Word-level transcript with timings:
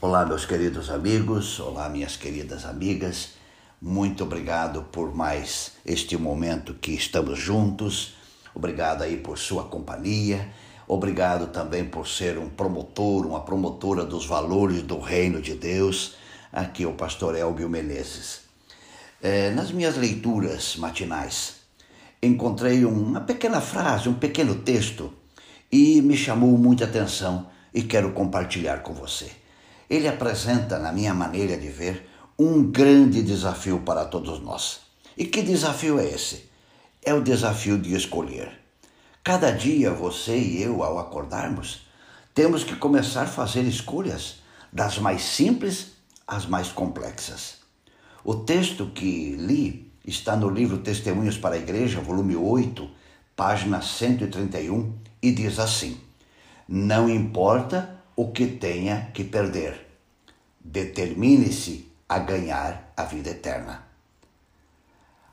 Olá, 0.00 0.24
meus 0.24 0.46
queridos 0.46 0.90
amigos, 0.90 1.58
olá, 1.58 1.88
minhas 1.88 2.16
queridas 2.16 2.64
amigas. 2.64 3.30
Muito 3.82 4.22
obrigado 4.22 4.84
por 4.92 5.12
mais 5.12 5.72
este 5.84 6.16
momento 6.16 6.72
que 6.74 6.92
estamos 6.92 7.36
juntos. 7.36 8.14
Obrigado 8.54 9.02
aí 9.02 9.16
por 9.16 9.36
sua 9.36 9.64
companhia. 9.64 10.50
Obrigado 10.86 11.48
também 11.48 11.84
por 11.84 12.06
ser 12.06 12.38
um 12.38 12.48
promotor, 12.48 13.26
uma 13.26 13.40
promotora 13.40 14.04
dos 14.04 14.24
valores 14.24 14.84
do 14.84 15.00
reino 15.00 15.42
de 15.42 15.56
Deus. 15.56 16.14
Aqui 16.52 16.84
é 16.84 16.86
o 16.86 16.92
pastor 16.92 17.34
Elbio 17.34 17.68
Menezes. 17.68 18.42
É, 19.20 19.50
nas 19.50 19.72
minhas 19.72 19.96
leituras 19.96 20.76
matinais, 20.76 21.56
encontrei 22.22 22.84
uma 22.84 23.22
pequena 23.22 23.60
frase, 23.60 24.08
um 24.08 24.14
pequeno 24.14 24.54
texto 24.54 25.12
e 25.72 26.00
me 26.02 26.16
chamou 26.16 26.56
muita 26.56 26.84
atenção 26.84 27.48
e 27.74 27.82
quero 27.82 28.12
compartilhar 28.12 28.84
com 28.84 28.94
você. 28.94 29.47
Ele 29.88 30.06
apresenta, 30.06 30.78
na 30.78 30.92
minha 30.92 31.14
maneira 31.14 31.56
de 31.56 31.68
ver, 31.68 32.08
um 32.38 32.70
grande 32.70 33.22
desafio 33.22 33.80
para 33.80 34.04
todos 34.04 34.40
nós. 34.40 34.80
E 35.16 35.24
que 35.24 35.42
desafio 35.42 35.98
é 35.98 36.04
esse? 36.04 36.48
É 37.02 37.12
o 37.14 37.22
desafio 37.22 37.78
de 37.78 37.94
escolher. 37.94 38.52
Cada 39.24 39.50
dia 39.50 39.90
você 39.90 40.38
e 40.38 40.62
eu, 40.62 40.82
ao 40.82 40.98
acordarmos, 40.98 41.86
temos 42.34 42.62
que 42.62 42.76
começar 42.76 43.22
a 43.22 43.26
fazer 43.26 43.62
escolhas, 43.62 44.36
das 44.72 44.98
mais 44.98 45.22
simples 45.22 45.92
às 46.26 46.46
mais 46.46 46.68
complexas. 46.68 47.56
O 48.22 48.34
texto 48.34 48.86
que 48.86 49.34
li 49.36 49.90
está 50.06 50.36
no 50.36 50.48
livro 50.48 50.78
Testemunhos 50.78 51.36
para 51.36 51.54
a 51.56 51.58
Igreja, 51.58 52.00
volume 52.00 52.36
8, 52.36 52.88
página 53.34 53.82
131, 53.82 54.92
e 55.22 55.32
diz 55.32 55.58
assim: 55.58 55.98
Não 56.68 57.08
importa 57.08 57.98
o 58.14 58.30
que 58.30 58.46
tenha 58.46 59.10
que 59.12 59.24
perder. 59.24 59.87
Determine-se 60.70 61.90
a 62.06 62.18
ganhar 62.18 62.92
a 62.94 63.04
vida 63.04 63.30
eterna. 63.30 63.84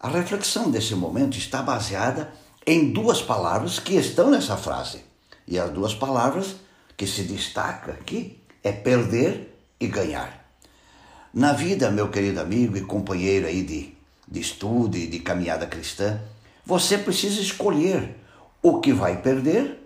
A 0.00 0.08
reflexão 0.08 0.72
desse 0.72 0.96
momento 0.96 1.38
está 1.38 1.62
baseada 1.62 2.32
em 2.66 2.92
duas 2.92 3.22
palavras 3.22 3.78
que 3.78 3.94
estão 3.94 4.28
nessa 4.28 4.56
frase. 4.56 5.02
E 5.46 5.56
as 5.56 5.70
duas 5.70 5.94
palavras 5.94 6.56
que 6.96 7.06
se 7.06 7.22
destacam 7.22 7.94
aqui 7.94 8.40
é 8.60 8.72
perder 8.72 9.56
e 9.78 9.86
ganhar. 9.86 10.52
Na 11.32 11.52
vida, 11.52 11.92
meu 11.92 12.08
querido 12.08 12.40
amigo 12.40 12.76
e 12.76 12.80
companheiro 12.80 13.46
aí 13.46 13.62
de, 13.62 13.94
de 14.26 14.40
estudo 14.40 14.96
e 14.96 15.06
de 15.06 15.20
caminhada 15.20 15.64
cristã, 15.64 16.20
você 16.66 16.98
precisa 16.98 17.40
escolher 17.40 18.16
o 18.60 18.80
que 18.80 18.92
vai 18.92 19.22
perder 19.22 19.80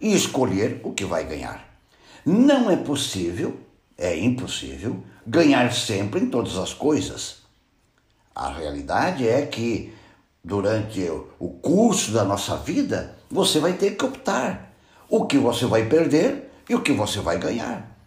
e 0.00 0.12
escolher 0.12 0.80
o 0.82 0.92
que 0.92 1.04
vai 1.04 1.24
ganhar. 1.24 1.68
Não 2.26 2.68
é 2.68 2.76
possível, 2.76 3.60
é 3.98 4.16
impossível, 4.16 5.02
ganhar 5.26 5.72
sempre 5.72 6.20
em 6.20 6.30
todas 6.30 6.56
as 6.56 6.72
coisas. 6.72 7.38
A 8.32 8.48
realidade 8.48 9.28
é 9.28 9.44
que 9.44 9.92
durante 10.44 11.10
o 11.38 11.48
curso 11.50 12.12
da 12.12 12.24
nossa 12.24 12.56
vida, 12.56 13.18
você 13.28 13.58
vai 13.58 13.72
ter 13.72 13.96
que 13.96 14.04
optar 14.04 14.72
o 15.10 15.26
que 15.26 15.36
você 15.36 15.66
vai 15.66 15.86
perder 15.86 16.50
e 16.68 16.74
o 16.76 16.80
que 16.80 16.92
você 16.92 17.20
vai 17.20 17.38
ganhar. 17.38 17.98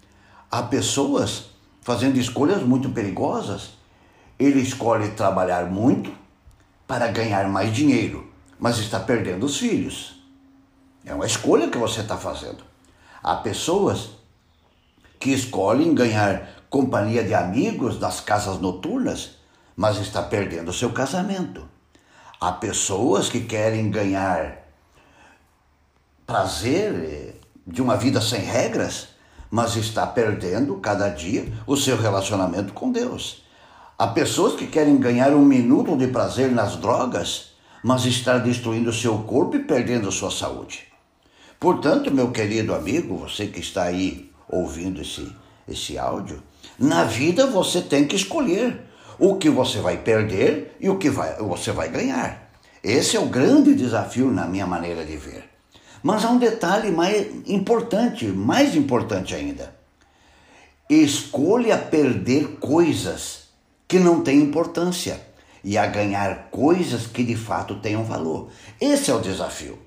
Há 0.49 0.63
pessoas 0.63 1.49
fazendo 1.81 2.17
escolhas 2.17 2.63
muito 2.63 2.89
perigosas. 2.89 3.71
Ele 4.39 4.61
escolhe 4.61 5.09
trabalhar 5.11 5.65
muito 5.69 6.11
para 6.87 7.07
ganhar 7.07 7.47
mais 7.49 7.73
dinheiro, 7.73 8.31
mas 8.57 8.77
está 8.79 8.99
perdendo 8.99 9.45
os 9.45 9.57
filhos. 9.57 10.23
É 11.03 11.13
uma 11.13 11.25
escolha 11.25 11.69
que 11.69 11.77
você 11.77 12.01
está 12.01 12.17
fazendo. 12.17 12.63
Há 13.21 13.35
pessoas 13.35 14.20
que 15.21 15.31
escolhem 15.31 15.93
ganhar 15.93 16.65
companhia 16.67 17.23
de 17.23 17.35
amigos 17.35 17.99
nas 17.99 18.19
casas 18.19 18.59
noturnas, 18.59 19.37
mas 19.75 19.97
está 19.97 20.23
perdendo 20.23 20.73
seu 20.73 20.91
casamento. 20.91 21.69
Há 22.39 22.51
pessoas 22.53 23.29
que 23.29 23.41
querem 23.41 23.91
ganhar 23.91 24.67
prazer 26.25 26.93
eh, 26.95 27.33
de 27.67 27.83
uma 27.83 27.95
vida 27.95 28.19
sem 28.19 28.41
regras, 28.41 29.09
mas 29.51 29.75
está 29.75 30.07
perdendo 30.07 30.77
cada 30.77 31.07
dia 31.09 31.45
o 31.67 31.77
seu 31.77 31.97
relacionamento 31.97 32.73
com 32.73 32.91
Deus. 32.91 33.43
Há 33.99 34.07
pessoas 34.07 34.55
que 34.55 34.65
querem 34.65 34.97
ganhar 34.97 35.33
um 35.33 35.45
minuto 35.45 35.95
de 35.95 36.07
prazer 36.07 36.51
nas 36.51 36.77
drogas, 36.77 37.51
mas 37.83 38.05
está 38.05 38.39
destruindo 38.39 38.91
seu 38.91 39.19
corpo 39.19 39.55
e 39.55 39.63
perdendo 39.63 40.11
sua 40.11 40.31
saúde. 40.31 40.87
Portanto, 41.59 42.09
meu 42.09 42.31
querido 42.31 42.73
amigo, 42.73 43.17
você 43.17 43.45
que 43.45 43.59
está 43.59 43.83
aí 43.83 44.30
ouvindo 44.51 45.01
esse, 45.01 45.31
esse 45.67 45.97
áudio, 45.97 46.41
na 46.77 47.03
vida 47.03 47.47
você 47.47 47.81
tem 47.81 48.05
que 48.05 48.15
escolher 48.15 48.81
o 49.17 49.35
que 49.35 49.49
você 49.49 49.79
vai 49.79 49.97
perder 49.97 50.75
e 50.79 50.89
o 50.89 50.97
que 50.97 51.09
vai, 51.09 51.37
você 51.37 51.71
vai 51.71 51.89
ganhar. 51.89 52.51
Esse 52.83 53.15
é 53.15 53.19
o 53.19 53.27
grande 53.27 53.75
desafio 53.75 54.31
na 54.31 54.47
minha 54.47 54.65
maneira 54.65 55.05
de 55.05 55.15
ver. 55.15 55.49
Mas 56.01 56.25
há 56.25 56.29
um 56.29 56.39
detalhe 56.39 56.91
mais 56.91 57.27
importante, 57.47 58.25
mais 58.25 58.75
importante 58.75 59.35
ainda. 59.35 59.75
Escolha 60.89 61.77
perder 61.77 62.57
coisas 62.59 63.49
que 63.87 63.99
não 63.99 64.21
têm 64.21 64.41
importância 64.41 65.21
e 65.63 65.77
a 65.77 65.85
ganhar 65.85 66.49
coisas 66.49 67.05
que 67.05 67.23
de 67.23 67.35
fato 67.35 67.75
tenham 67.75 68.03
valor. 68.03 68.49
Esse 68.79 69.11
é 69.11 69.13
o 69.13 69.21
desafio. 69.21 69.77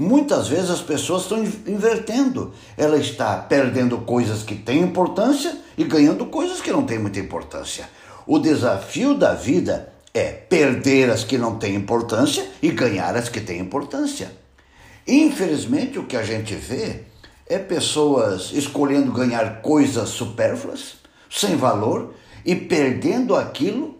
Muitas 0.00 0.48
vezes 0.48 0.70
as 0.70 0.80
pessoas 0.80 1.24
estão 1.24 1.44
invertendo. 1.44 2.54
Ela 2.74 2.96
está 2.96 3.36
perdendo 3.36 3.98
coisas 3.98 4.42
que 4.42 4.54
têm 4.54 4.80
importância 4.80 5.54
e 5.76 5.84
ganhando 5.84 6.24
coisas 6.24 6.62
que 6.62 6.72
não 6.72 6.86
têm 6.86 6.98
muita 6.98 7.20
importância. 7.20 7.86
O 8.26 8.38
desafio 8.38 9.14
da 9.14 9.34
vida 9.34 9.92
é 10.14 10.32
perder 10.32 11.10
as 11.10 11.22
que 11.22 11.36
não 11.36 11.58
têm 11.58 11.74
importância 11.74 12.48
e 12.62 12.70
ganhar 12.70 13.14
as 13.14 13.28
que 13.28 13.42
têm 13.42 13.60
importância. 13.60 14.32
Infelizmente, 15.06 15.98
o 15.98 16.06
que 16.06 16.16
a 16.16 16.22
gente 16.22 16.54
vê 16.54 17.02
é 17.46 17.58
pessoas 17.58 18.52
escolhendo 18.54 19.12
ganhar 19.12 19.60
coisas 19.60 20.08
supérfluas, 20.08 20.94
sem 21.28 21.56
valor, 21.56 22.14
e 22.42 22.56
perdendo 22.56 23.36
aquilo 23.36 23.98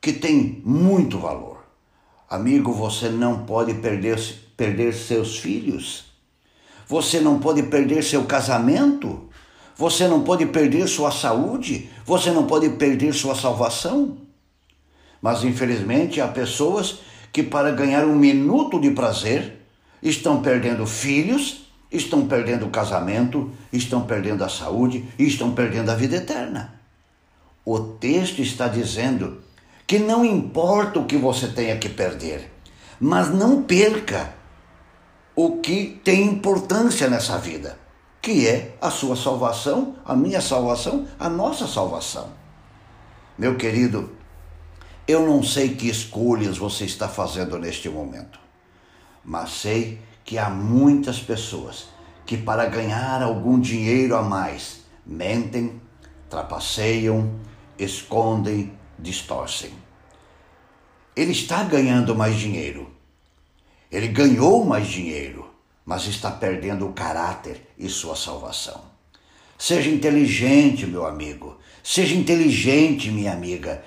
que 0.00 0.14
tem 0.14 0.62
muito 0.64 1.18
valor. 1.18 1.58
Amigo, 2.30 2.72
você 2.72 3.10
não 3.10 3.44
pode 3.44 3.74
perder 3.74 4.18
perder 4.56 4.92
seus 4.94 5.38
filhos, 5.38 6.12
você 6.86 7.20
não 7.20 7.38
pode 7.38 7.62
perder 7.64 8.02
seu 8.04 8.24
casamento, 8.24 9.28
você 9.76 10.06
não 10.06 10.22
pode 10.22 10.46
perder 10.46 10.86
sua 10.86 11.10
saúde, 11.10 11.88
você 12.04 12.30
não 12.30 12.46
pode 12.46 12.68
perder 12.70 13.14
sua 13.14 13.34
salvação. 13.34 14.18
Mas 15.20 15.42
infelizmente 15.44 16.20
há 16.20 16.28
pessoas 16.28 16.98
que, 17.32 17.42
para 17.42 17.70
ganhar 17.70 18.04
um 18.04 18.14
minuto 18.14 18.78
de 18.78 18.90
prazer, 18.90 19.60
estão 20.02 20.42
perdendo 20.42 20.84
filhos, 20.86 21.66
estão 21.90 22.26
perdendo 22.26 22.66
o 22.66 22.70
casamento, 22.70 23.50
estão 23.72 24.02
perdendo 24.02 24.44
a 24.44 24.48
saúde 24.48 25.04
e 25.18 25.26
estão 25.26 25.52
perdendo 25.52 25.90
a 25.90 25.94
vida 25.94 26.16
eterna. 26.16 26.74
O 27.64 27.78
texto 27.78 28.42
está 28.42 28.66
dizendo 28.68 29.40
que 29.86 29.98
não 29.98 30.24
importa 30.24 30.98
o 30.98 31.06
que 31.06 31.16
você 31.16 31.48
tenha 31.48 31.76
que 31.78 31.88
perder, 31.88 32.50
mas 33.00 33.30
não 33.30 33.62
perca 33.62 34.41
o 35.34 35.58
que 35.58 36.00
tem 36.04 36.26
importância 36.26 37.08
nessa 37.08 37.38
vida, 37.38 37.78
que 38.20 38.46
é 38.46 38.76
a 38.80 38.90
sua 38.90 39.16
salvação, 39.16 39.96
a 40.04 40.14
minha 40.14 40.40
salvação, 40.40 41.06
a 41.18 41.28
nossa 41.28 41.66
salvação. 41.66 42.30
Meu 43.38 43.56
querido, 43.56 44.12
eu 45.08 45.26
não 45.26 45.42
sei 45.42 45.74
que 45.74 45.88
escolhas 45.88 46.58
você 46.58 46.84
está 46.84 47.08
fazendo 47.08 47.58
neste 47.58 47.88
momento, 47.88 48.38
mas 49.24 49.50
sei 49.52 49.98
que 50.24 50.38
há 50.38 50.48
muitas 50.50 51.18
pessoas 51.18 51.88
que, 52.24 52.36
para 52.36 52.66
ganhar 52.66 53.22
algum 53.22 53.58
dinheiro 53.58 54.14
a 54.14 54.22
mais, 54.22 54.82
mentem, 55.04 55.80
trapaceiam, 56.30 57.40
escondem, 57.78 58.72
distorcem. 58.98 59.72
Ele 61.16 61.32
está 61.32 61.64
ganhando 61.64 62.14
mais 62.14 62.36
dinheiro, 62.36 62.90
ele 63.92 64.08
ganhou 64.08 64.64
mais 64.64 64.88
dinheiro, 64.88 65.46
mas 65.84 66.06
está 66.06 66.30
perdendo 66.30 66.86
o 66.86 66.94
caráter 66.94 67.68
e 67.78 67.90
sua 67.90 68.16
salvação. 68.16 68.80
Seja 69.58 69.90
inteligente, 69.90 70.86
meu 70.86 71.06
amigo. 71.06 71.58
Seja 71.84 72.14
inteligente, 72.14 73.10
minha 73.10 73.32
amiga. 73.32 73.84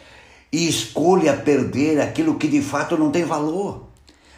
E 0.51 0.67
escolha 0.67 1.35
perder 1.35 1.99
aquilo 1.99 2.37
que 2.37 2.47
de 2.47 2.61
fato 2.61 2.95
não 2.95 3.09
tem 3.09 3.25
valor, 3.25 3.87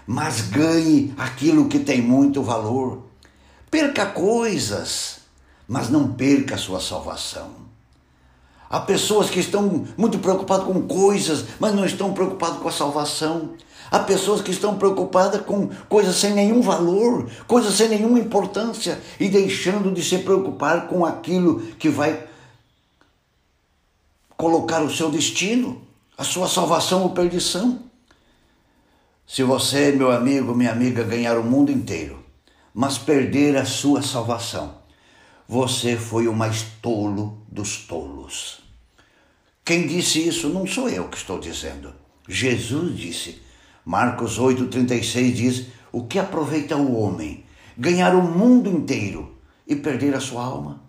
mas 0.07 0.41
ganhe 0.41 1.13
aquilo 1.17 1.67
que 1.67 1.79
tem 1.79 2.01
muito 2.01 2.41
valor. 2.41 3.03
Perca 3.69 4.05
coisas, 4.05 5.19
mas 5.67 5.89
não 5.89 6.13
perca 6.13 6.57
sua 6.57 6.79
salvação. 6.79 7.67
Há 8.69 8.79
pessoas 8.79 9.29
que 9.29 9.39
estão 9.39 9.85
muito 9.97 10.19
preocupadas 10.19 10.65
com 10.65 10.81
coisas, 10.87 11.45
mas 11.59 11.73
não 11.73 11.85
estão 11.85 12.13
preocupadas 12.13 12.59
com 12.59 12.67
a 12.67 12.71
salvação. 12.71 13.53
Há 13.89 13.99
pessoas 13.99 14.41
que 14.41 14.51
estão 14.51 14.77
preocupadas 14.77 15.41
com 15.41 15.69
coisas 15.87 16.15
sem 16.15 16.33
nenhum 16.33 16.61
valor, 16.61 17.29
coisas 17.47 17.75
sem 17.75 17.89
nenhuma 17.89 18.19
importância 18.19 18.99
e 19.19 19.29
deixando 19.29 19.91
de 19.91 20.03
se 20.03 20.19
preocupar 20.19 20.87
com 20.87 21.05
aquilo 21.05 21.61
que 21.77 21.89
vai 21.89 22.27
colocar 24.35 24.81
o 24.81 24.93
seu 24.93 25.09
destino, 25.09 25.81
a 26.17 26.23
sua 26.23 26.47
salvação 26.47 27.03
ou 27.03 27.11
perdição. 27.11 27.79
Se 29.25 29.43
você, 29.43 29.91
meu 29.91 30.11
amigo, 30.11 30.53
minha 30.53 30.71
amiga, 30.71 31.03
ganhar 31.03 31.37
o 31.37 31.43
mundo 31.43 31.71
inteiro, 31.71 32.23
mas 32.73 32.97
perder 32.97 33.57
a 33.57 33.65
sua 33.65 34.01
salvação, 34.01 34.75
você 35.47 35.97
foi 35.97 36.27
o 36.27 36.33
mais 36.33 36.63
tolo 36.81 37.41
dos 37.49 37.77
tolos. 37.77 38.59
Quem 39.65 39.87
disse 39.87 40.25
isso 40.25 40.49
não 40.49 40.65
sou 40.67 40.89
eu 40.89 41.09
que 41.09 41.17
estou 41.17 41.39
dizendo. 41.39 41.93
Jesus 42.27 42.97
disse. 42.97 43.46
Marcos 43.87 44.37
8,36 44.37 45.31
diz: 45.31 45.67
O 45.93 46.03
que 46.03 46.19
aproveita 46.19 46.75
o 46.75 46.99
homem? 46.99 47.45
Ganhar 47.77 48.13
o 48.15 48.21
mundo 48.21 48.69
inteiro 48.69 49.31
e 49.65 49.77
perder 49.77 50.13
a 50.13 50.19
sua 50.19 50.43
alma? 50.43 50.81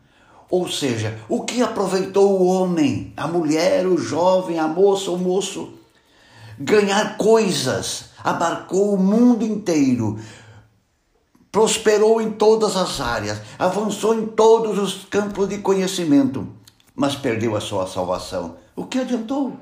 Ou 0.50 0.68
seja, 0.68 1.16
o 1.28 1.44
que 1.44 1.62
aproveitou 1.62 2.40
o 2.40 2.46
homem, 2.48 3.12
a 3.16 3.28
mulher, 3.28 3.86
o 3.86 3.96
jovem, 3.96 4.58
a 4.58 4.66
moça, 4.66 5.12
o 5.12 5.16
moço? 5.16 5.74
Ganhar 6.58 7.16
coisas, 7.16 8.06
abarcou 8.24 8.94
o 8.94 8.98
mundo 8.98 9.44
inteiro, 9.44 10.18
prosperou 11.52 12.20
em 12.20 12.32
todas 12.32 12.74
as 12.74 13.00
áreas, 13.00 13.40
avançou 13.60 14.12
em 14.12 14.26
todos 14.26 14.76
os 14.76 15.04
campos 15.04 15.48
de 15.48 15.58
conhecimento, 15.58 16.48
mas 16.96 17.14
perdeu 17.14 17.54
a 17.54 17.60
sua 17.60 17.86
salvação. 17.86 18.56
O 18.74 18.86
que 18.86 18.98
adiantou? 18.98 19.56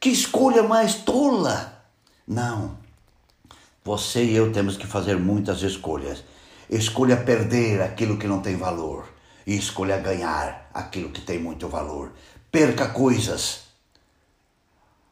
Que 0.00 0.08
escolha 0.08 0.62
mais 0.62 0.94
tola! 0.94 1.75
Não. 2.26 2.76
Você 3.84 4.24
e 4.24 4.34
eu 4.34 4.52
temos 4.52 4.76
que 4.76 4.86
fazer 4.86 5.16
muitas 5.16 5.62
escolhas. 5.62 6.24
Escolha 6.68 7.16
perder 7.16 7.80
aquilo 7.80 8.18
que 8.18 8.26
não 8.26 8.42
tem 8.42 8.56
valor 8.56 9.08
e 9.46 9.56
escolha 9.56 9.98
ganhar 9.98 10.68
aquilo 10.74 11.10
que 11.10 11.20
tem 11.20 11.38
muito 11.38 11.68
valor. 11.68 12.12
Perca 12.50 12.88
coisas, 12.88 13.60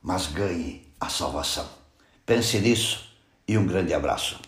mas 0.03 0.27
ganhe 0.27 0.93
a 0.99 1.09
salvação. 1.09 1.69
Pense 2.27 2.59
nisso 2.59 3.09
e 3.47 3.57
um 3.57 3.67
grande 3.67 3.95
abraço. 3.95 4.41